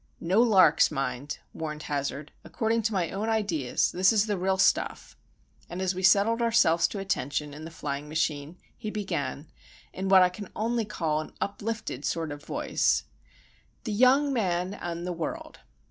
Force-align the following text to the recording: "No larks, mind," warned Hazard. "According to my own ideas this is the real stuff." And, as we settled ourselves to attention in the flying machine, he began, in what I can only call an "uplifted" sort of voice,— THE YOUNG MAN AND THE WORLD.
"No 0.19 0.41
larks, 0.41 0.89
mind," 0.89 1.37
warned 1.53 1.83
Hazard. 1.83 2.31
"According 2.43 2.81
to 2.81 2.91
my 2.93 3.11
own 3.11 3.29
ideas 3.29 3.91
this 3.91 4.11
is 4.11 4.25
the 4.25 4.35
real 4.35 4.57
stuff." 4.57 5.15
And, 5.69 5.79
as 5.79 5.93
we 5.93 6.01
settled 6.01 6.41
ourselves 6.41 6.87
to 6.87 6.97
attention 6.97 7.53
in 7.53 7.65
the 7.65 7.69
flying 7.69 8.09
machine, 8.09 8.57
he 8.75 8.89
began, 8.89 9.51
in 9.93 10.09
what 10.09 10.23
I 10.23 10.29
can 10.29 10.49
only 10.55 10.85
call 10.85 11.21
an 11.21 11.33
"uplifted" 11.39 12.03
sort 12.03 12.31
of 12.31 12.43
voice,— 12.43 13.03
THE 13.83 13.93
YOUNG 13.93 14.33
MAN 14.33 14.73
AND 14.73 15.05
THE 15.05 15.13
WORLD. 15.13 15.59